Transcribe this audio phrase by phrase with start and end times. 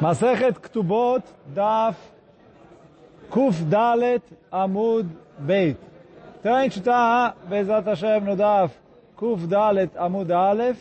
[0.00, 1.22] Masechet Ktubot
[1.54, 1.94] Daf
[3.28, 5.06] Kuf Dalet Amud
[5.38, 5.76] Beit.
[6.40, 8.74] Então a gente está, Bezat Hashem, no Daf
[9.14, 10.78] Kuf Dalet Amud Aleph,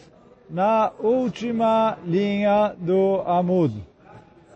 [0.49, 3.85] na última linha do Amud.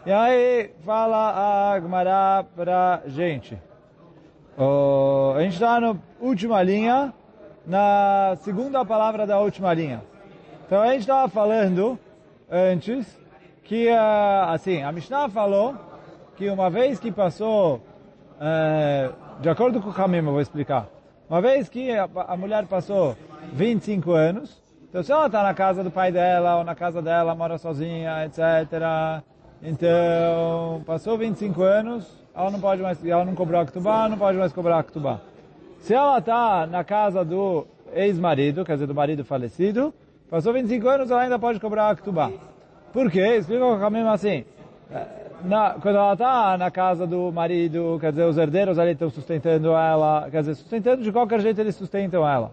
[0.05, 3.61] E aí fala a Gmará pra gente.
[4.57, 7.13] Oh, a gente está na última linha,
[7.67, 10.01] na segunda palavra da última linha.
[10.65, 11.99] Então a gente estava falando
[12.49, 13.22] antes
[13.63, 15.75] que, assim, a Mishnah falou
[16.35, 20.87] que uma vez que passou, uh, de acordo com o caminho, eu vou explicar,
[21.29, 23.15] uma vez que a, mulher passou
[23.53, 27.33] 25 anos, então se ela está na casa do pai dela ou na casa dela,
[27.33, 29.23] mora sozinha, etc.,
[29.61, 34.37] então passou 25 anos, ela não pode mais, ela não cobrou a Ktubá, não pode
[34.37, 35.21] mais cobrar a Ktubá.
[35.79, 39.93] Se ela está na casa do ex-marido, quer dizer, do marido falecido,
[40.29, 42.29] passou 25 anos, ela ainda pode cobrar a Ktubá.
[42.93, 43.37] Por quê?
[43.37, 44.45] Explica o caminho assim.
[45.43, 49.69] Na, quando ela está na casa do marido, quer dizer, os herdeiros ali estão sustentando
[49.69, 52.51] ela, quer dizer, sustentando de qualquer jeito eles sustentam ela.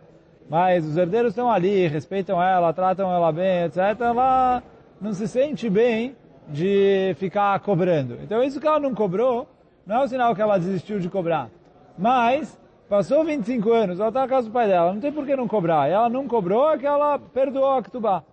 [0.49, 3.79] Mas os herdeiros estão ali, respeitam ela, tratam ela bem, etc.
[4.01, 4.63] Ela
[5.01, 6.17] não se sente bem
[6.49, 8.19] de ficar cobrando.
[8.23, 9.47] Então isso que ela não cobrou,
[9.87, 11.51] não é um sinal que ela desistiu de cobrar.
[11.99, 15.37] Mas, passou 25 anos, ela está na casa do pai dela, não tem por que
[15.37, 15.89] não cobrar.
[15.89, 18.25] E ela não cobrou, é que ela perdoou a Ktubá.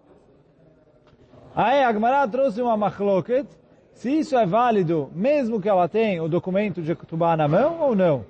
[1.58, 3.48] Aí a Gemara trouxe uma machloket,
[3.92, 7.96] se isso é válido, mesmo que ela tenha o documento de Ktubá na mão ou
[7.96, 8.24] não.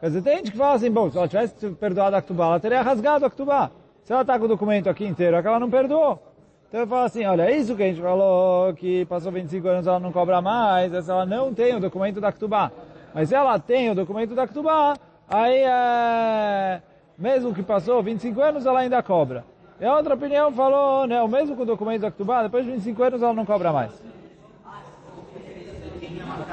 [0.00, 2.58] Quer dizer, tem gente que fala assim, bom, se ela tivesse perdoado a Ktubá, ela
[2.58, 3.70] teria rasgado a Ktubá.
[4.02, 6.20] Se ela está com o documento aqui inteiro, é que ela não perdoou.
[6.66, 9.86] Então eu falo assim, olha, é isso que a gente falou, que passou 25 anos
[9.86, 12.72] ela não cobra mais, se ela não tem o documento da Ktubá.
[13.14, 14.96] Mas se ela tem o documento da Ktubá,
[15.28, 16.82] aí é...
[17.16, 19.44] mesmo que passou 25 anos, ela ainda cobra.
[19.80, 23.02] E a outra opinião falou, não, mesmo com o documento da Ktubá, depois de 25
[23.02, 23.92] anos ela não cobra mais.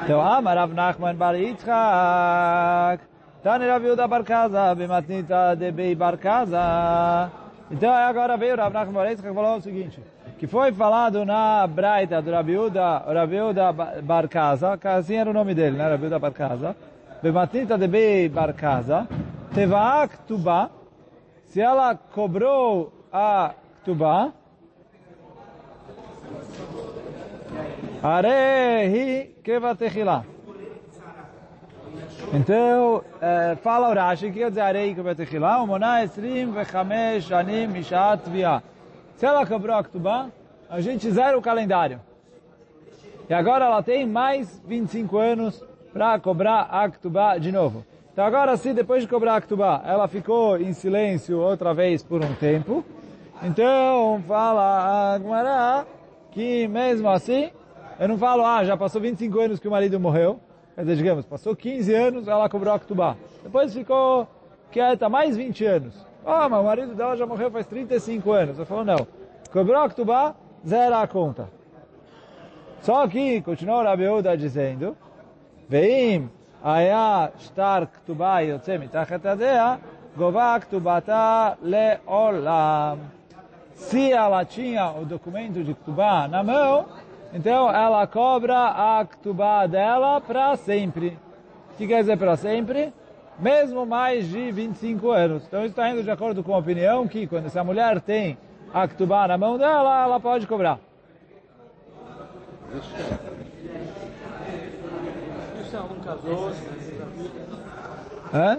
[0.04, 3.02] Então, Amarav Nachman Bar Yitzchak,
[3.42, 7.32] Tani Rav Yehuda Bar Kaza, Bematnita de Bei Bar Kaza.
[7.68, 10.00] Então, agora veio o Rav Nachman Bar Yitzchak e falou o seguinte,
[10.38, 15.30] que foi falado na Braita do Rav Yehuda, Rav Yehuda Bar Kaza, que assim era
[15.30, 16.76] o nome dele, né, Rav Yehuda Bar Kaza,
[17.20, 19.08] Bematnita de Bei Bar Kaza,
[19.52, 20.70] Teva Ktubá,
[21.46, 24.30] se ela cobrou a Ktubá,
[28.02, 30.22] Arehi kevatechilá.
[32.34, 35.62] Então, é, fala o Rashi, que quer dizer Arehi kevatechilá?
[35.62, 38.62] O moná esrim vechamesh anim mishat via.
[39.16, 40.28] Se ela cobrou a Ktubá,
[40.68, 42.00] a gente zera o calendário.
[43.30, 47.82] E agora ela tem mais 25 anos para cobrar a Ktubá de novo.
[48.12, 52.22] Então agora, se depois de cobrar a Ktubá, ela ficou em silêncio outra vez por
[52.22, 52.84] um tempo,
[53.43, 55.85] então fala a Gmará
[56.31, 57.51] que mesmo assim,
[57.99, 60.39] eu não falo, ah, já passou 25 anos que o marido morreu,
[60.75, 63.17] quer dizer, digamos, passou 15 anos, ela cobrou a Ktubá.
[63.43, 64.27] Depois ficou
[64.71, 66.07] quieta mais 20 anos.
[66.25, 68.59] Ah, mas o marido dela já morreu faz 35 anos.
[68.59, 69.07] Eu falo, não.
[69.51, 71.49] Cobrou a Ktubá, zera a conta.
[72.81, 74.95] Só que, continua o Rabiuda dizendo,
[75.71, 76.27] Veim
[76.63, 79.75] היה שטר כתובה יוצא מתחת ידיה,
[80.17, 82.97] גובה כתובתה לעולם.
[83.76, 86.86] Se ela tinha o documento de Ktubá na mão,
[87.32, 91.18] então ela cobra a Ktubá dela para sempre.
[91.72, 92.92] O que quer dizer para sempre?
[93.38, 95.44] Mesmo mais de 25 anos.
[95.46, 98.38] Então isso está indo de acordo com a opinião que quando essa mulher tem
[98.72, 100.78] a Ktubá na mão dela, ela pode cobrar.
[108.32, 108.58] Hã?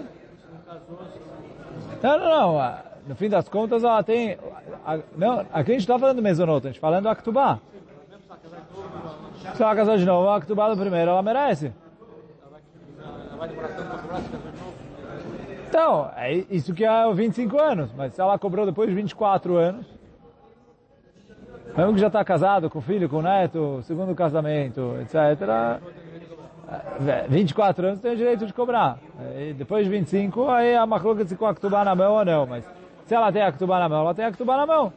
[2.02, 2.78] Não, não, não.
[3.08, 4.38] No fim das contas, ela tem...
[4.84, 7.60] A, não, aqui a gente está falando do mesonoto, a gente falando do.
[9.54, 11.72] Se ela casou de novo, a Aktubá do primeiro, ela merece.
[15.68, 17.90] Então, é isso que é 25 anos.
[17.96, 19.86] Mas se ela cobrou depois de 24 anos,
[21.76, 25.80] mesmo que já está casado, com filho, com neto, segundo casamento, etc.,
[27.28, 28.98] 24 anos tem o direito de cobrar.
[29.38, 32.46] E depois de 25, aí a macluca se com a Ktubá na mão ou não.
[32.46, 32.64] Mas
[33.07, 34.93] se ela tem a Ktubá na mão, ela tem a Ktubá na mão.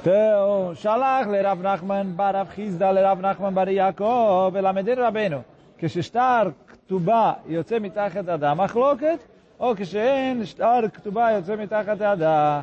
[0.00, 5.38] Então, Shalach le Rav Nachman bar Rav Chizda le Rav Nachman bar Yaakov ולמדין רבנו,
[5.78, 9.18] כששטר כתובה יוצא מתחת ידה מחלוקת,
[9.60, 12.60] או כשאין שטר כתובה יוצא מתחת ידה.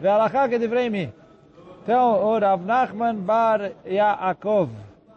[0.00, 1.06] והלכה כדברי מי?
[1.84, 4.68] Então, o Rav Nachman bar Yaakov,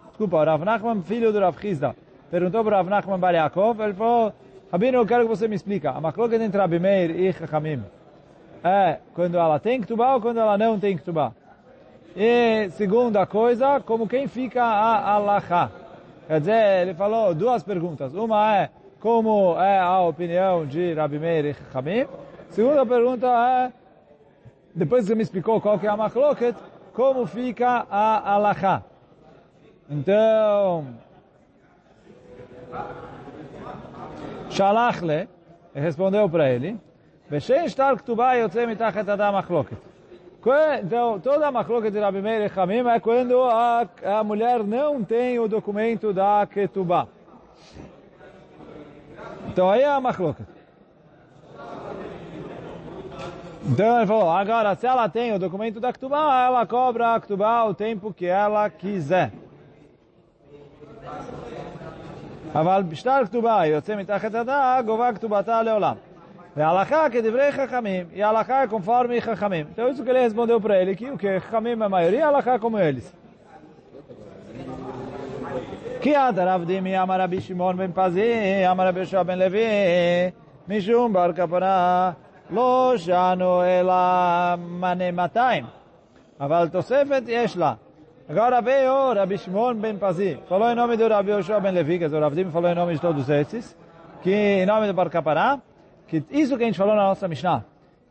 [0.10, 1.96] desculpa, o Rav Nachman, filho do Rav Chizda,
[2.30, 4.34] perguntou para o Rav Nachman bar Yaakov, ele falou,
[4.73, 7.83] Rabino, eu quero que você me explica, a macloca entre Rabi Meir e Chachamim,
[8.63, 11.33] é quando ela tem Ktubá ou quando ela não tem Ktubá?
[12.15, 15.71] E segunda coisa, como quem fica a alahá.
[16.29, 18.15] Quer dizer, ele falou duas perguntas.
[18.15, 18.71] Uma é
[19.01, 22.07] como é a opinião de Rabi Meir e Hamim.
[22.51, 23.73] Segunda pergunta é,
[24.73, 26.57] depois que me explicou qual que é a machloket,
[26.93, 28.83] como fica a alahá.
[29.89, 30.87] Então,
[34.51, 35.29] Shalachle
[35.75, 36.79] respondeu para ele,
[39.33, 39.79] machloket.
[40.83, 45.05] Então, toda a machloket de Rabi Meir e Hamim é quando a, a mulher não
[45.05, 47.07] tem o documento da ketubah.
[49.49, 50.47] Então aí é a machloket.
[53.63, 57.65] Então ele falou, agora se ela tem o documento da Ktubá, ela cobra a Ktubá
[57.65, 59.33] o tempo que ela quiser.
[62.55, 65.95] אבל בשטר כתובה יוצא מתחת הדעה, גובה כתובתה לעולם.
[66.57, 69.67] וההלכה כדברי חכמים, היא הלכה conforme חכמים.
[69.73, 72.29] Então isso que ele respondeu para ele, que o que חכמים é a maioria, a
[72.29, 73.13] הלכה como eles.
[76.01, 78.33] כי עד הרב דימי אמר רבי שמעון בן פזי,
[78.71, 79.65] אמר רבי יהושע בן לוי,
[80.69, 82.13] משום בר כפרה
[82.51, 83.95] לא שענו אלא
[84.57, 85.65] מנה 200.
[86.41, 87.75] אבל תוספת יש לה.
[88.31, 92.05] Agora veio Rabi Shimon ben Pazi, falou em nome do Rabi Yoshua ben Levi, que
[92.05, 93.77] o Rabi falou em nome de todos esses,
[94.23, 95.59] que em nome do Bar Kapará,
[96.07, 97.65] que isso que a gente falou na nossa Mishnah,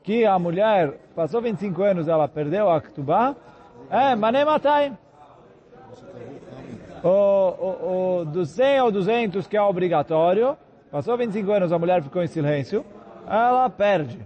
[0.03, 3.33] que a mulher passou 25 anos, ela perdeu a Ktubá,
[3.89, 4.91] é Mané Matai.
[7.01, 10.57] O, o, o, dos 100 ou 200 que é obrigatório,
[10.91, 12.85] passou 25 anos, a mulher ficou em silêncio,
[13.25, 14.19] ela perde.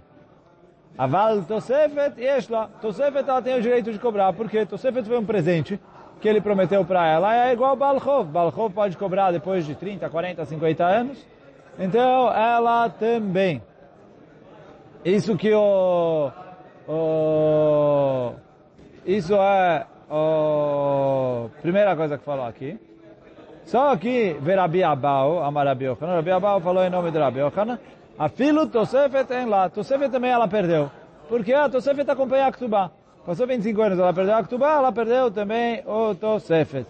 [0.97, 2.69] Aval Tosefet Yeshla.
[2.81, 5.79] Tosefet ela tem o direito de cobrar, porque Tosefet foi um presente
[6.21, 7.35] que ele prometeu para ela.
[7.35, 8.29] É igual Balchov.
[8.29, 11.27] Balchov pode cobrar depois de 30, 40, 50 anos.
[11.77, 13.61] Então ela também.
[15.03, 16.31] Isso que o...
[16.87, 18.33] o
[19.05, 22.79] isso é a primeira coisa que falou aqui.
[23.65, 27.79] Só que Verabi Abau, Amarabi Yochanan, Rabi Abau falou em nome de Rabi Yochanan,
[28.17, 29.69] a filo Tosefet em lá.
[29.69, 30.91] Tosefet também ela perdeu.
[31.27, 32.91] Porque a Tosefet acompanha a Ktubá.
[33.25, 36.85] Passou 25 anos, ela perdeu a Ktubá, ela perdeu também o Tosefet.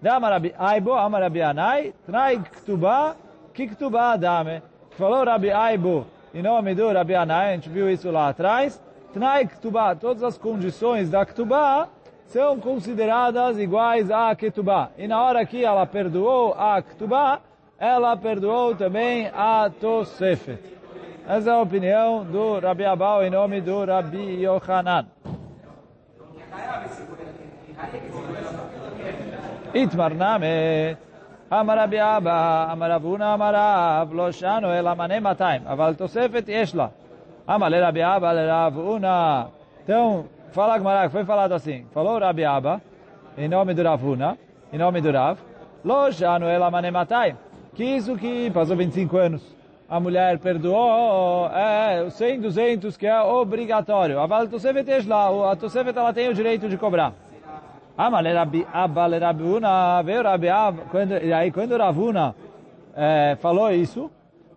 [0.00, 3.16] Da Amarabi Aibo, Amarabi Anai, trai Ktubá,
[3.52, 4.62] que Ktubá dame.
[4.90, 8.80] Falou Rabi Aibo em nome do Rabi Anai, a gente viu isso lá atrás.
[9.14, 11.88] Trai Ktubá, todas as condições da Ktubá
[12.26, 14.90] são consideradas iguais à Ketubá.
[14.98, 17.40] E na hora que ela perdoou a Ktubá,
[17.79, 20.59] ela perdoou também a Tosefet.
[21.27, 25.05] Essa é a opinião do Rabi Abau em nome do Rabi Yohanan.
[29.73, 30.97] Itmar Name,
[31.51, 36.75] אמר רבי אבא, אמר אבונה, אמר רב, לא שנו אלא מנה 200, אבל תוספת יש
[36.75, 36.87] לה.
[37.49, 39.45] אמר לרבי אבא, לרב אונה.
[39.85, 42.79] Então, fala Agmará, foi falado assim, falou Rabi Abba,
[43.37, 44.37] em nome do Ravuna,
[44.71, 45.37] em nome do Rav,
[45.83, 47.46] Lo shanu ela mane 200
[47.78, 49.56] que isso que passou 25 anos,
[49.88, 54.18] a mulher perdoou, é, 100, 200, que é obrigatório.
[54.18, 57.14] A Tosefet lá, a Tosefet ela tem o direito de cobrar.
[57.96, 60.24] Amale Rabi Abba Rabuna, veio
[60.90, 62.34] quando, e aí quando Ravuna
[62.96, 64.10] é, falou isso,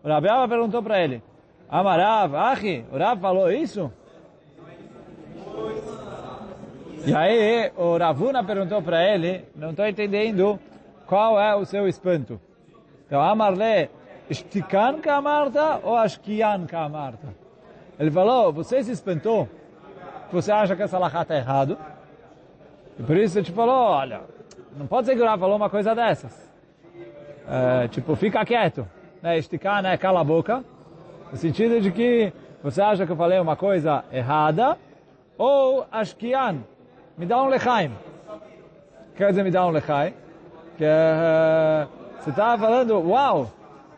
[0.03, 1.21] o Rabi Abba perguntou para ele,
[1.69, 3.91] Amarav, Achi, o Rav falou isso?
[7.05, 10.59] E aí o Ravuna perguntou para ele, não estou entendendo
[11.05, 12.41] qual é o seu espanto.
[13.11, 13.89] Então, Amarle,
[14.29, 17.27] Estikan Kamarta ou Ashkian Kamarta?
[17.99, 19.49] Ele falou, você se espantou?
[20.31, 21.77] Você acha que essa lahá está errado?
[22.97, 24.21] E por isso ele te falou, olha,
[24.77, 26.49] não pode Rav falou uma coisa dessas.
[27.49, 28.87] É, tipo, fica quieto.
[29.21, 29.37] Né?
[29.37, 30.63] Estikan é cala a boca.
[31.33, 32.31] No sentido de que
[32.63, 34.77] você acha que eu falei uma coisa errada,
[35.37, 36.59] ou Ashkian,
[37.17, 37.91] me dá um lechaim.
[39.17, 40.13] Quer dizer, me dá um lechaim?
[40.77, 41.87] Que é,
[42.21, 43.51] você estava falando, uau,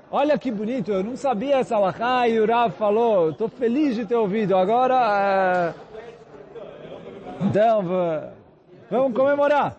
[0.09, 4.05] olha que bonito, eu não sabia essa alahá e o Rav falou, estou feliz de
[4.05, 5.73] ter ouvido, agora, é...
[7.45, 7.83] então,
[8.89, 9.75] vamos comemorar.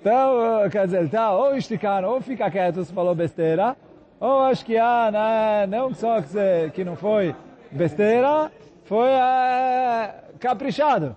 [0.00, 3.76] Então, quer dizer, tá, ou esticar, ou fica quieto se falou besteira,
[4.18, 7.36] ou acho que ah, né, não só que, que não foi
[7.70, 8.50] besteira,
[8.84, 11.16] foi é, caprichado.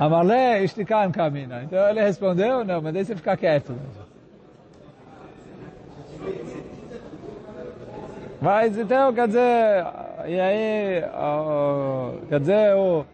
[0.00, 1.62] Amarle esticar camina.
[1.62, 3.76] Então ele respondeu, não, mas deixa ficar quieto.
[8.40, 9.86] Mas então, quer dizer,
[10.26, 11.04] e aí,
[12.30, 13.04] quer dizer, o,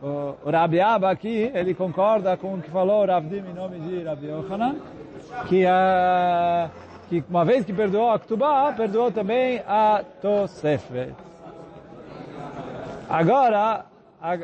[0.00, 3.52] o, o Rabi Abba aqui, ele concorda com o que falou o Rav Dim em
[3.52, 4.76] nome de Rabi Yochanan,
[5.48, 6.70] que, uh,
[7.08, 11.12] que uma vez que perdoou a Ktubá, perdoou também a Tosefet.
[13.08, 13.84] Agora,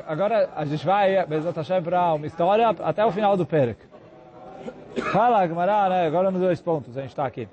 [0.06, 3.80] agora a gente vai, Bezat Hashem, para uma história até o final do Perek.
[5.12, 6.06] Fala, Gemara, né?
[6.06, 7.48] Agora nos dois pontos, a gente está aqui.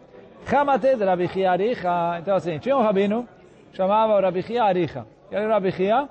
[0.51, 2.19] Hamate de Rabi Chia Aricha.
[2.19, 3.27] Então assim, tinha um rabino,
[3.73, 5.05] chamava Rabi Chia Aricha.
[5.31, 6.07] E era Rabi Chia,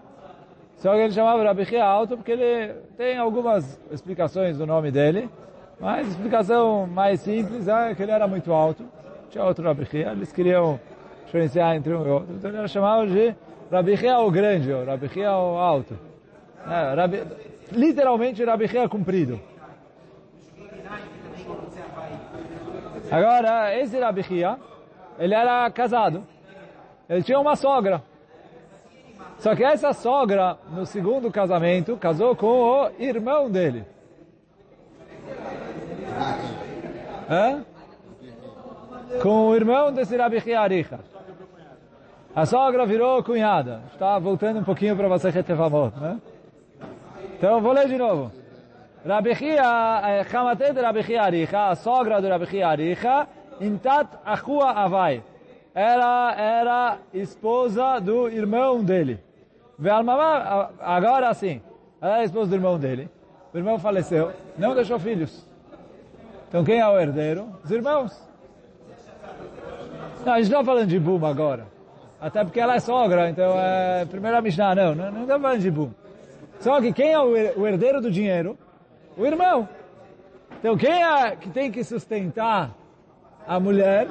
[0.77, 5.31] só que ele chamava Rabi Chia alto porque ele tem algumas explicações do nome dele,
[5.79, 8.85] mas explicação mais simples é que ele era muito alto.
[9.31, 10.81] Tinha outro Rabi Chia, eles queriam
[11.27, 12.35] diferenciar entre um e outro.
[12.35, 13.35] Então ele chamado de
[13.71, 16.08] Rabi Chia o grande, ou Rabi Chia o alto.
[16.69, 17.23] É, Rabi,
[17.73, 19.41] literalmente Rabi Chia comprido.
[23.11, 24.23] Agora, esse Rabi
[25.19, 26.25] ele era casado.
[27.09, 28.03] Ele tinha uma sogra.
[29.39, 33.85] Só que essa sogra, no segundo casamento, casou com o irmão dele.
[37.31, 37.65] Hã?
[39.23, 41.01] Com o irmão desse Rabi Aricha.
[42.35, 43.83] A sogra virou cunhada.
[43.93, 46.21] Está voltando um pouquinho para você Tevamot, né?
[47.39, 48.33] Então, vou ler de novo.
[49.07, 49.63] Rabi Chia,
[50.33, 53.29] Hamatet Rabi Chia Aricha, a sogra do Rabi Chia Aricha,
[53.61, 55.23] Intat Achua Avai.
[55.73, 59.21] Ela era esposa do irmão dele.
[60.81, 61.63] Agora sim,
[62.03, 63.09] ela era esposa do irmão dele.
[63.55, 65.47] O irmão faleceu, não deixou filhos.
[66.49, 67.49] Então quem é o herdeiro?
[67.63, 68.21] Os irmãos.
[70.27, 71.67] Não, a gente não está falando de boom agora.
[72.21, 75.71] Até porque ela é sogra, então é primeira Mishnah, não, não, não estamos falando de
[75.71, 75.91] boom.
[76.61, 78.59] Só que quem é o herdeiro do dinheiro?
[79.17, 79.69] O irmão.
[80.59, 82.71] Então quem é que tem que sustentar
[83.47, 84.09] a mulher?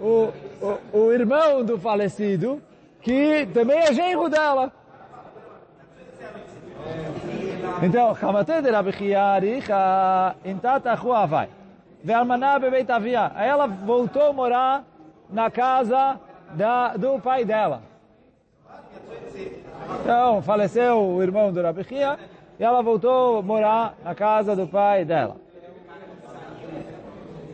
[0.00, 0.32] O,
[0.92, 2.60] o, o irmão do falecido,
[3.00, 4.72] que também é genro dela.
[7.82, 9.62] Então, Hamate de Rabi Chiari,
[10.44, 11.48] Intat Achua vai.
[12.02, 13.30] Ve'almaná bebeit avia.
[13.34, 14.84] Aí ela voltou a morar
[15.30, 16.18] na casa
[16.54, 17.82] da, do pai dela.
[20.00, 22.18] Então, faleceu o irmão do Rabi Chia,
[22.58, 25.36] e ela voltou a morar na casa do pai dela.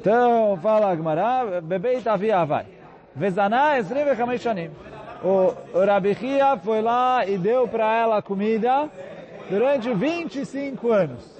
[0.00, 2.66] Então, fala Agmará, bebê Itavia vai.
[3.14, 4.70] Vezaná esreve shanim.
[5.22, 8.88] O Rabi Chia foi lá e deu para ela comida
[9.50, 11.38] durante 25 anos.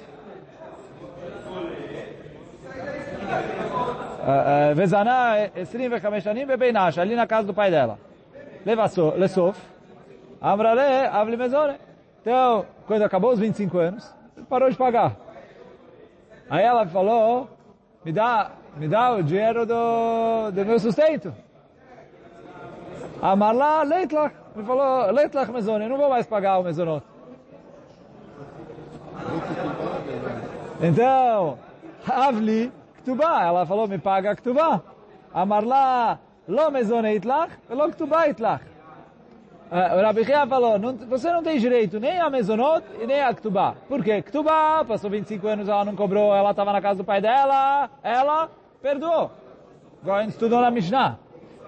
[4.74, 7.98] Vezaná esreve shanim bebê Nasha, ali na casa do pai dela.
[9.16, 9.58] Lesof,
[10.40, 11.76] Amrale, avli mezore.
[12.20, 14.14] Então, quando acabou os 25 anos,
[14.48, 15.16] parou de pagar.
[16.48, 17.48] Aí ela falou,
[18.04, 21.34] me dá, me dá o dinheiro do, do meu sustento.
[23.20, 24.34] Amarla leitlach.
[24.54, 27.04] Me falou, leitlach mezone, eu não vou mais pagar o mezonot.
[30.80, 31.58] Então,
[32.06, 34.80] Avli Ktubá, ela falou, me paga Ktubá.
[35.34, 38.62] Amarla, lo mezone itlach, lo Ktubá itlach.
[39.70, 43.34] O Rabi Chia falou, não, você não tem direito nem a Mezonot e nem a
[43.34, 43.74] Ktubá.
[43.86, 44.22] Por quê?
[44.22, 48.48] Ktubá, passou 25 anos, ela não cobrou, ela estava na casa do pai dela, ela
[48.80, 49.30] perdoou.
[50.02, 51.18] Agora estudou na Mishnah.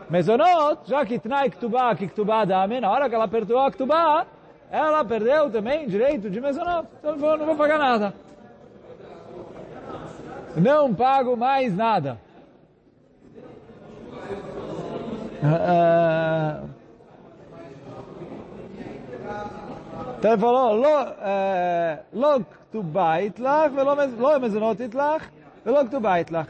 [0.09, 4.27] Mezonot, já que Tnai Ktubá, que Ktubá dame, na hora que ela perdoou a Ktubá,
[4.71, 6.89] ela perdeu também direito de Mezonot.
[6.99, 8.15] Então não vou, não vou pagar nada.
[10.57, 12.19] Não pago mais nada.
[15.43, 16.70] Uh,
[20.21, 20.85] Então ele falou,
[21.23, 25.23] eh, log tu baitlach, lo mezunot itlach,
[25.65, 26.47] log tu baitlach.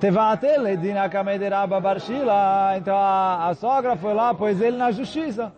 [0.00, 2.76] Tevatele dinakamediraba barshila.
[2.76, 5.52] Então a, a sogra foi lá, pôs ele na justiça.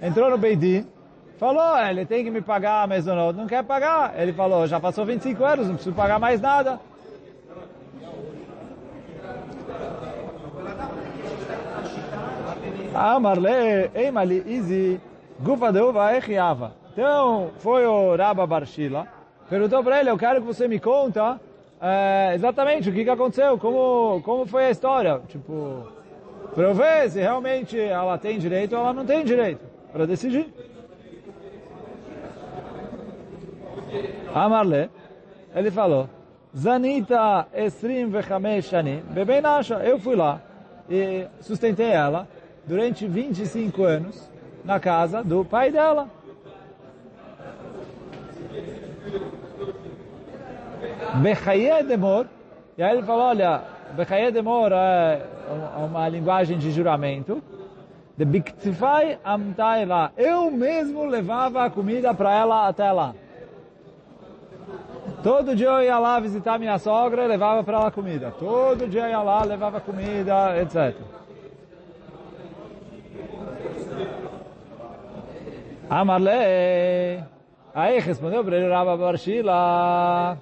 [0.00, 0.86] Entrou no Beidim,
[1.38, 3.36] falou, ah, ele tem que me pagar a mezunot.
[3.36, 4.14] Não quer pagar.
[4.16, 6.78] Ele falou, já passou 25 anos, não preciso pagar mais nada.
[12.94, 15.00] Ah, Amarle, Emali, easy
[15.40, 16.72] Gufa de.
[16.92, 19.06] Então, foi o Rabba Barshila,
[19.50, 21.38] perguntou para ele, eu quero que você me conta
[21.80, 25.20] é, exatamente o que, que aconteceu, como, como foi a história.
[25.28, 25.86] Tipo,
[26.54, 29.60] para eu ver se realmente ela tem direito ou ela não tem direito,
[29.92, 30.50] para decidir.
[34.34, 34.90] Amarle,
[35.54, 36.08] ele falou,
[36.56, 40.40] Zanita esrim vechamesh shani, bebê nasha, eu fui lá
[40.88, 42.26] e sustentei ela
[42.66, 44.35] durante 25 anos
[44.66, 46.08] na casa do pai dela.
[51.22, 52.26] Bechaye demor,
[52.76, 55.22] e aí ele falou, olha, Bechaye demor é
[55.78, 57.42] uma linguagem de juramento,
[58.16, 63.14] de Biktifai amtai lá, eu mesmo levava a comida para ela até lá.
[65.22, 68.32] Todo dia eu ia lá visitar minha sogra e levava para ela comida.
[68.38, 70.94] Todo dia eu ia lá, levava comida, etc.
[75.89, 77.23] Amarlei.
[77.73, 80.37] Aí respondeu para ele Rabba Barshila.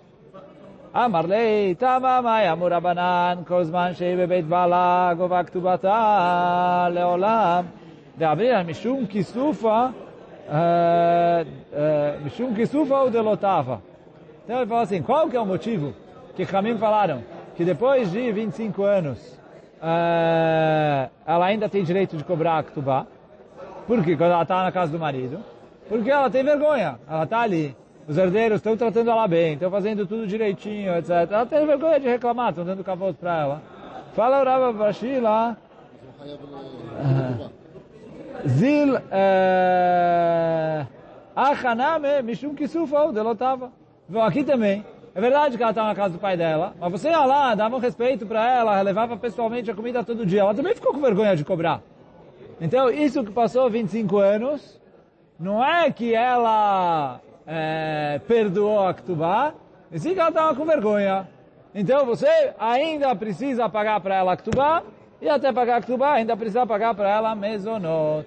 [0.93, 7.65] Amarlei, tama mai amur Rabanan, כל זמן שהיא בבית בעלה גובה כתובתה לעולם.
[8.17, 9.85] דאמרינן משום כיסופה,
[12.25, 13.81] משום כיסופה ou delotava.
[14.43, 15.93] Então ele fala assim, qual que é o motivo
[16.35, 17.23] que Ramim falaram
[17.55, 19.19] que depois de 25 anos
[19.77, 23.05] uh, ela ainda tem direito de cobrar a Ktubá?
[23.86, 25.40] Porque quando ela está na casa do marido?
[25.88, 26.98] Porque ela tem vergonha.
[27.08, 27.76] Ela está ali.
[28.06, 31.10] Os herdeiros estão tratando ela bem, estão fazendo tudo direitinho, etc.
[31.30, 33.62] Ela tem vergonha de reclamar, estão dando cavoto para ela.
[34.14, 35.56] Fala o Rabba Bashila.
[38.46, 38.96] Zil
[41.34, 43.70] Achaname Mishum Kisufa Delotava.
[44.22, 44.84] Aqui também.
[45.14, 47.76] É verdade que ela estava na casa do pai dela, mas você ia lá, dava
[47.76, 50.40] um respeito para ela, levava pessoalmente a comida todo dia.
[50.40, 51.80] Ela também ficou com vergonha de cobrar.
[52.60, 54.80] Então, isso que passou 25 anos,
[55.38, 59.54] não é que ela é, perdoou a Ktubá,
[59.90, 61.28] e sim que ela estava com vergonha.
[61.74, 64.82] Então, você ainda precisa pagar para ela a Ktubá,
[65.20, 68.26] e até pagar a Ktubá, ainda precisa pagar para ela Mezonot.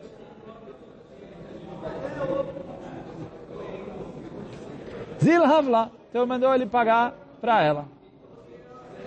[5.19, 5.91] Zil Havla.
[6.09, 7.85] Então mandou ele pagar para ela.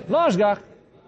[0.09, 0.61] Lógico,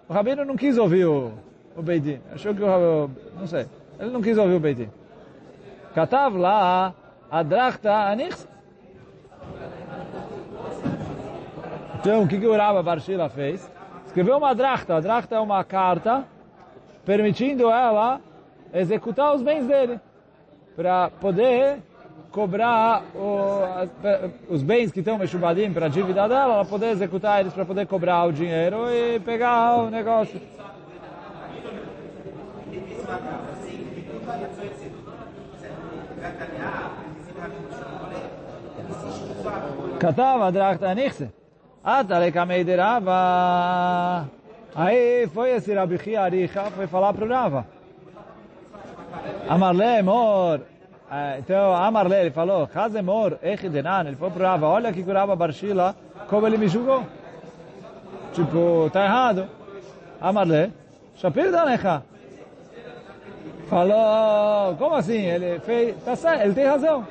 [0.07, 1.31] o Rabino não quis ouvir o,
[1.75, 2.19] o Beidin.
[2.33, 3.65] Achou que o não sei.
[4.03, 4.89] Ele não quis ouvir o Beidin.
[5.95, 6.93] Katav lá,
[7.31, 8.45] Adrachta Anichs.
[11.99, 13.71] Então, o que, que o Rabba Barshila fez?
[14.05, 14.95] Escreveu uma drachta.
[14.95, 16.25] A drachta é uma carta
[17.05, 18.19] permitindo ela
[18.73, 20.01] executar os bens dele.
[20.75, 21.77] Para poder
[22.29, 23.61] cobrar o,
[24.53, 27.87] os bens que estão mechubadim para a dívida dela, ela poder executar eles para poder
[27.87, 30.41] cobrar o dinheiro e pegar o negócio.
[39.99, 41.29] Catava drachta anichse.
[41.83, 44.29] Ata kamei de Rava.
[44.75, 47.65] Aí foi esse Rabi Aricha, foi falar para o Rava.
[49.47, 50.61] Amarle, mor,
[51.37, 55.95] então, Amarle, ele falou, Hazemor, Echidenan, ele foi pro Rava, olha que o Rava Barshila,
[56.27, 57.03] como ele me julgou.
[58.33, 59.47] Tipo, tá errado.
[60.19, 60.71] Amarle,
[61.15, 62.01] Shapir Danecha.
[63.73, 65.25] Falou, como assim?
[65.25, 67.07] Ele fez, tá certo, ele tem razão.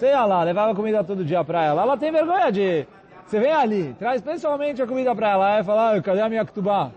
[0.00, 2.86] Ia lá, levava comida todo dia pra ela, ela tem vergonha de...
[3.26, 6.90] Você vem ali, traz pessoalmente a comida pra ela, aí fala, cadê a minha ktubá?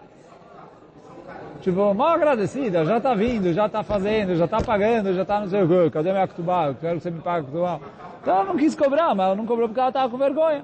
[1.62, 5.50] Tipo, mal agradecida, já tá vindo, já tá fazendo, já tá pagando, já tá não
[5.50, 6.68] sei o que, cadê minha ktubá?
[6.68, 7.80] Eu quero que você me pague ktubá.
[8.22, 10.64] Então ela não quis cobrar, mas ela não cobrou porque ela tava com vergonha.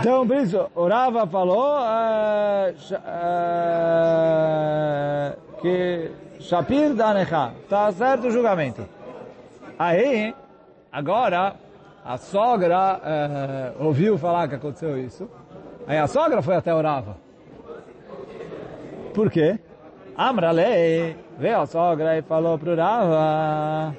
[0.00, 2.98] Então, por isso, o Rava falou uh, uh,
[5.60, 8.86] que Shapir Danecha, está certo o julgamento.
[9.78, 10.34] Aí,
[10.92, 11.54] agora,
[12.04, 15.28] a sogra uh, ouviu falar que aconteceu isso.
[15.86, 17.16] Aí a sogra foi até o Rava.
[19.14, 19.58] Por quê?
[20.16, 23.94] Amralei veio a sogra e falou pro Rava.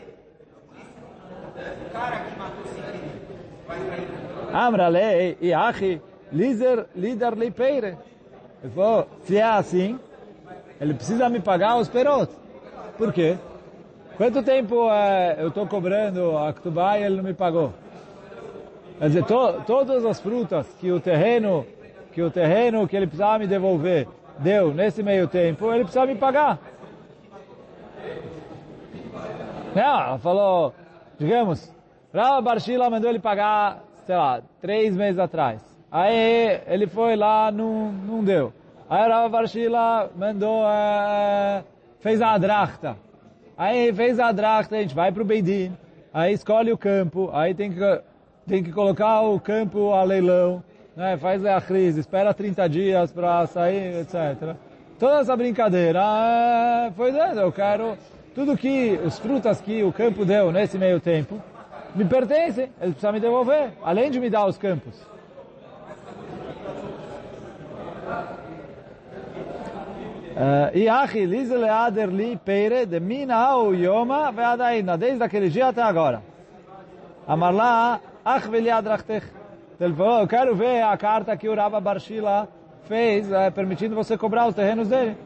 [4.54, 7.98] Amralei e Achi, lider, líder lipeire.
[8.64, 10.00] Ele falou, se é assim,
[10.80, 12.32] ele precisa me pagar os perot.
[12.98, 13.38] Por quê?
[14.18, 17.74] Quanto tempo é, eu estou cobrando a Ktubá e ele não me pagou?
[18.98, 21.66] Quer dizer, to, todas as frutas que o terreno
[22.12, 24.08] que o terreno que ele precisava me devolver
[24.40, 26.60] deu nesse meio tempo, ele precisa me pagar.
[29.76, 30.74] Não, ela falou,
[31.18, 31.72] digamos,
[32.14, 35.62] Rava Barshila mandou ele pagar, sei lá, três meses atrás.
[35.92, 38.52] Aí ele foi lá, não, não deu.
[38.90, 41.64] Aí Rava Barshila mandou, é,
[42.00, 42.98] fez a drachta.
[43.56, 45.78] Aí fez a drachta, a gente vai para o Beidin,
[46.12, 48.02] aí escolhe o campo, aí tem que,
[48.48, 50.64] tem que colocar o campo a leilão,
[50.96, 51.16] né?
[51.18, 54.56] faz a crise, espera 30 dias para sair, etc.
[54.98, 57.96] Toda essa brincadeira é, foi dentro, eu quero
[58.34, 61.40] tudo que, os frutas que o campo deu nesse meio tempo,
[61.96, 64.96] me pertencem, ele precisa me devolver, além de me dar os campos.
[70.74, 72.10] E achi lizele ader
[72.46, 76.22] peire de mina o yoma veadaina, desde aquele dia até agora.
[77.28, 79.26] Amarla ach veli adrachtech.
[79.80, 82.48] Ele falou, eu quero ver a carta que o Rabba Barshila
[82.84, 85.18] fez, é, permitindo você cobrar os terrenos dele.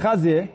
[0.00, 0.50] Chazie,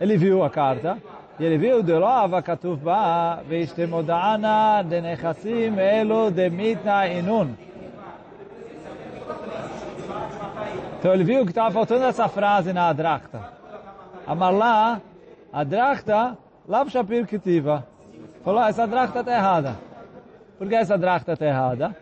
[0.00, 0.98] ele viu a carta,
[1.38, 7.54] E ele viu, Delova Katuvba, Veishtemodana, Denechassim, Elo, Demitna, Inun.
[10.98, 13.52] Então ele viu que estava faltando essa frase na Adrachta.
[14.26, 15.00] Amarlá,
[15.52, 17.86] Adrachta, Lav Shapir Kitiva.
[18.42, 19.76] Falou, essa Adrachta está errada.
[20.58, 21.94] Por que essa Adrachta está errada?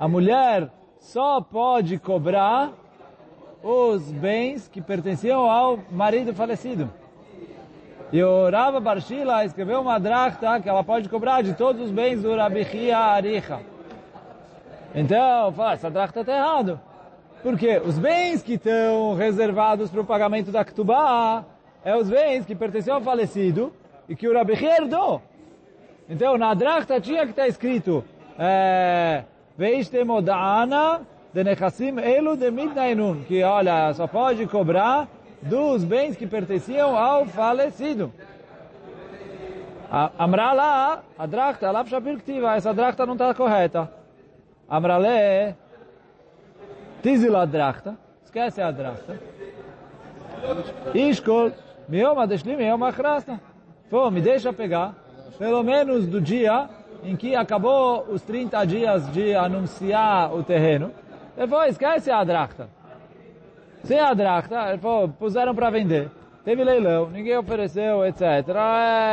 [0.00, 2.70] A mulher só pode cobrar
[3.62, 6.90] os bens que pertenciam ao marido falecido.
[8.10, 12.22] E o Rava Barshila escreveu uma drachta que ela pode cobrar de todos os bens
[12.22, 13.60] do Rabichia Aricha.
[14.94, 16.80] Então, fala, essa drachta está errado.
[17.42, 21.44] Porque os bens que estão reservados para o pagamento da Ktubá
[21.84, 23.72] é os bens que pertenciam ao falecido
[24.08, 25.20] e que o Rabichia herdou.
[26.08, 28.02] Então, na drachta tinha que estar escrito
[28.38, 29.24] é,
[31.34, 35.06] de Nechassim Elu de Midnainun, que olha, só pode cobrar
[35.42, 38.12] dos bens que pertenciam ao falecido.
[40.18, 43.90] Amrala, a drachta, lá Ktiva, essa drachta não está correta.
[44.68, 45.54] Amrale,
[47.02, 49.18] tizila drachta, esquece a drachta.
[50.94, 51.52] Ishkol,
[51.88, 53.40] mioma deshlim, mioma achrasta.
[53.88, 54.94] Pô, me deixa pegar,
[55.38, 56.68] pelo menos do dia
[57.02, 60.92] em que acabou os 30 dias de anunciar o terreno.
[61.34, 62.68] Depois, esquece a drachta.
[63.84, 66.10] Sem a drachta, ele falou, puseram para vender.
[66.44, 68.22] Teve leilão, ninguém ofereceu, etc.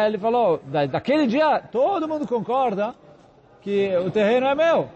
[0.08, 2.96] Ele falou, daquele dia, todo mundo concorda
[3.62, 4.90] que o terreno é meu.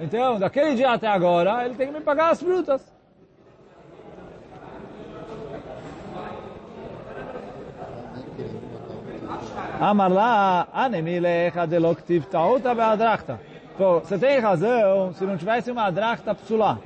[0.00, 2.92] Então, daquele dia até agora, ele tem que me pagar as frutas.
[9.80, 13.40] Amar lá, anemilecha deloktiv ta'uta be'adrachta.
[13.76, 16.78] Você tem razão, se não tivesse uma adrachta psulá.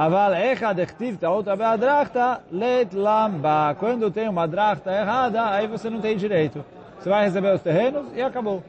[0.00, 3.74] Aval echad echtiv outra be'adrachta let lamba.
[3.78, 6.64] Quando tem uma drachta errada, aí você não tem direito.
[6.98, 8.62] Você vai receber os terrenos e acabou.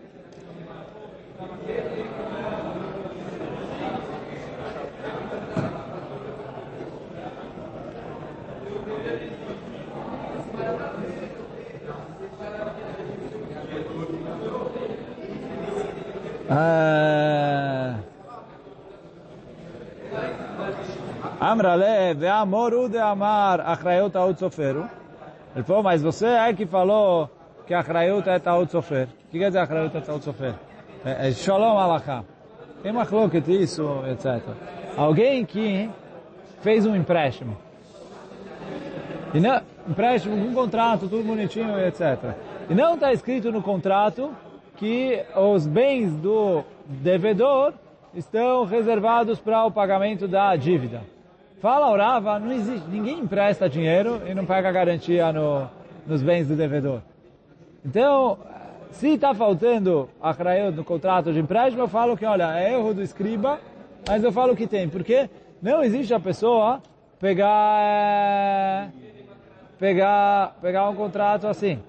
[21.41, 24.86] Amrale ve'amoru de amar achrayot taut soferu.
[25.56, 27.32] Ele falou, mas você é que falou
[27.65, 29.08] que achrayot é taut sofer.
[29.08, 30.54] O que quer dizer achrayot é taut sofer?
[31.04, 32.23] É, é shalom alachá.
[32.84, 34.49] Tem uma cloquet isso, etc.
[34.95, 35.89] Alguém que
[36.62, 37.58] fez um empréstimo.
[39.34, 42.36] E não, empréstimo um contrato, tudo bonitinho, etc.
[42.69, 44.32] E não está escrito no contrato
[44.77, 47.73] que os bens do devedor
[48.13, 51.01] estão reservados para o pagamento da dívida.
[51.62, 55.69] Fala Urava, não existe, ninguém empresta dinheiro e não paga garantia no,
[56.08, 57.02] nos bens do devedor.
[57.86, 58.39] Então,
[58.89, 60.34] se está faltando a
[60.71, 63.60] no contrato de empréstimo, eu falo que, olha, é erro do escriba,
[64.08, 64.89] mas eu falo que tem.
[64.89, 65.30] Porque
[65.62, 66.82] não existe a pessoa
[67.19, 68.89] pegar, é,
[69.78, 71.80] pegar, pegar um contrato assim.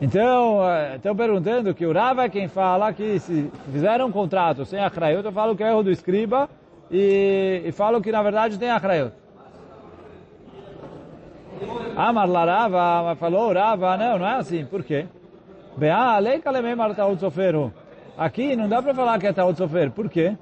[0.00, 0.60] Então,
[0.94, 4.78] estão eh, perguntando que o Rava é quem fala que se fizeram um contrato sem
[4.78, 6.50] achrayut, eu falo que é erro do escriba
[6.90, 9.14] e, e falo que na verdade tem achrayut.
[11.96, 15.06] Amar la Rava, falou Rava, não, não é assim, por quê?
[15.78, 17.72] Be'a lei kalemei mar ta'ud soferu.
[18.18, 20.36] Aqui não dá para falar que é ta'ud sofer, por quê?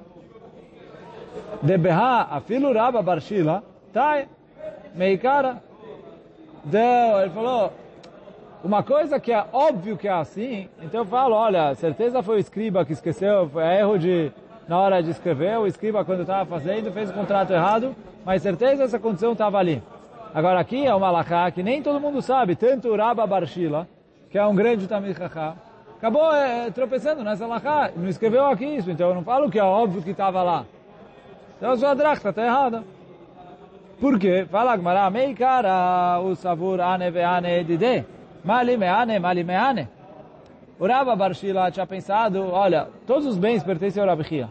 [1.61, 3.63] De Be'a, afilo Rava barshila,
[3.93, 4.27] tai,
[4.93, 5.63] meikara.
[6.65, 7.71] Deu, ele falou,
[8.65, 12.39] uma coisa que é óbvio que é assim, então eu falo, olha, certeza foi o
[12.39, 14.31] escriba que esqueceu, foi erro de,
[14.67, 18.83] na hora de escrever, o escriba quando estava fazendo fez o contrato errado, mas certeza
[18.83, 19.83] essa condição estava ali.
[20.33, 23.87] Agora aqui é uma alahá que nem todo mundo sabe, tanto o Barshila,
[24.31, 25.53] que é um grande Tamil Chachá,
[25.95, 29.63] acabou é, tropeçando nessa alahá, não escreveu aqui isso, então eu não falo que é
[29.63, 30.65] óbvio que estava lá.
[31.55, 32.83] Então a sua drachta está errada.
[34.01, 34.43] Por quê?
[34.49, 38.14] Fala Gmará, mei cara, o savur ane ve ane dide.
[38.45, 39.87] Mali meane, mali meane.
[40.79, 44.47] O Rabba Barshila tinha pensado, olha, todos os bens pertencem ao Rabihia.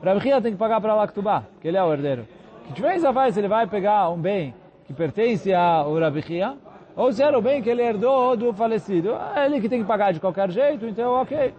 [0.00, 2.24] O Rabihia tem que pagar para Laktubá, que ele é o herdeiro.
[2.66, 4.54] Que diferença faz se ele vai pegar um bem
[4.86, 6.54] que pertence ao Rabihia,
[6.94, 9.16] ou se era o bem que ele herdou do falecido.
[9.34, 11.52] É ele que tem que pagar de qualquer jeito, então ok.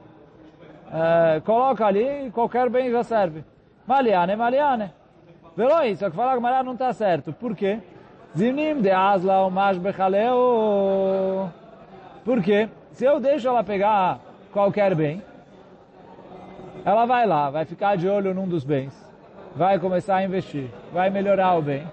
[0.93, 3.43] É, coloca ali, qualquer bem já serve.
[3.85, 4.93] Maliane, maliane.
[5.53, 7.33] Veloi, só que falar que Mará não está certo.
[7.33, 7.81] Por quê?
[8.35, 11.51] Zinim de Asla o Mash Bechaleo.
[12.23, 12.69] Por quê?
[12.91, 14.19] Se eu deixo ela pegar
[14.51, 15.21] qualquer bem,
[16.83, 18.93] ela vai lá, vai ficar de olho num dos bens.
[19.55, 21.83] vai começar a investir, vai melhorar o bem.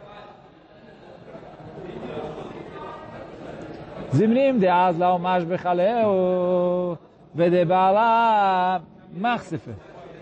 [4.15, 6.99] Zimnim de azla o mash bechaleu
[7.35, 9.73] vede bala machsefe.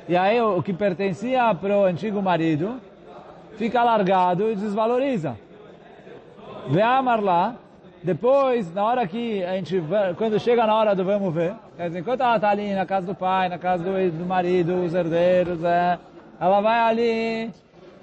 [0.09, 2.81] E aí o que pertencia para o antigo marido
[3.57, 5.37] fica largado e desvaloriza.
[6.69, 7.57] Veamar lá,
[8.03, 9.81] depois, na hora que a gente,
[10.17, 13.07] quando chega na hora do vamos ver, quer dizer, enquanto ela está ali na casa
[13.07, 15.99] do pai, na casa do, do marido, os herdeiros, é,
[16.41, 17.51] ela vai ali,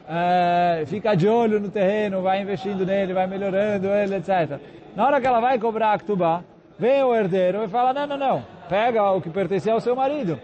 [0.08, 4.60] é, fica de olho no terreno, vai investindo nele, vai melhorando ele, etc.
[4.96, 6.44] Na hora que ela vai cobrar a Ktubá,
[6.78, 10.40] vem o herdeiro e fala, não, não, não, pega o que pertencia ao seu marido.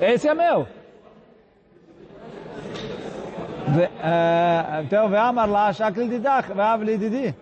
[0.00, 0.66] Esse é meu.
[4.84, 7.34] Então, ve'amar lá, shakil didach, ve'av lididi.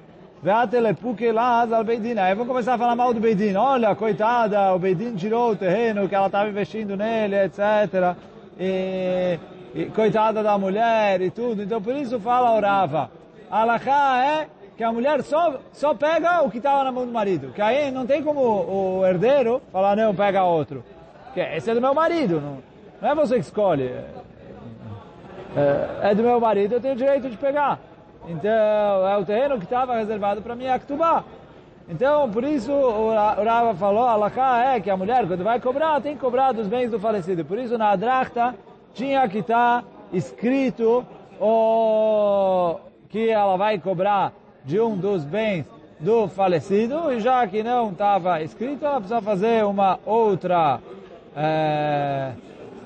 [0.42, 2.18] Ve'atele puke lá, azal beidin.
[2.18, 3.56] Aí vão começar a falar mal do beidin.
[3.56, 8.14] Olha, coitada, o beidin tirou o terreno que ela estava investindo nele, etc.
[8.58, 9.38] E,
[9.74, 11.62] e, coitada da mulher e tudo.
[11.62, 13.10] Então, por isso fala orava.
[13.50, 17.52] Alahá é que a mulher só, só pega o que estava na mão do marido.
[17.52, 20.84] Que aí não tem como o, o herdeiro falar, não, pega outro.
[21.32, 22.58] Que esse é do meu marido, não,
[23.00, 23.90] não é você que escolhe
[25.56, 27.80] é, é do meu marido, eu tenho direito de pegar.
[28.28, 31.24] Então, é o terreno que estava reservado para mim, Aktubá.
[31.88, 36.14] Então, por isso, o Rava falou, Alaká é que a mulher, quando vai cobrar, tem
[36.14, 37.44] que cobrar dos bens do falecido.
[37.44, 38.54] Por isso, na Adrachta,
[38.92, 41.06] tinha que estar tá escrito
[41.40, 44.32] o, que ela vai cobrar
[44.64, 45.64] de um dos bens
[46.00, 50.80] do falecido, e já que não estava escrito, ela precisa fazer uma outra
[51.36, 52.32] é,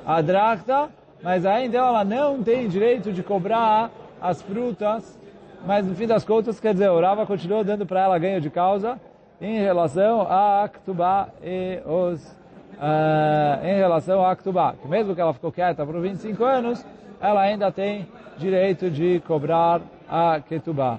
[0.06, 0.90] Adrachta,
[1.22, 5.18] mas ainda ela não tem direito de cobrar as frutas,
[5.66, 8.50] mas no fim das contas, quer dizer, o Rava continuou dando para ela ganho de
[8.50, 8.98] causa
[9.40, 12.40] em relação a Aktubá e os
[12.80, 16.84] uh, em relação a Aktubá, que mesmo que ela ficou quieta por 25 anos,
[17.20, 20.98] ela ainda tem direito de cobrar a Ketubá.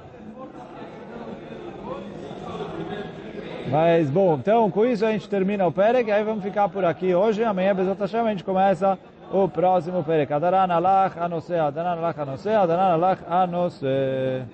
[3.70, 7.16] Mas bom, então com isso a gente termina o Perek, aí vamos ficar por aqui
[7.16, 9.00] hoje, amanhã Bezat a gente começa
[9.34, 10.32] o próximo Perek.
[10.32, 14.46] Adaran alach anose, adaran alach anose, adaran alach anose.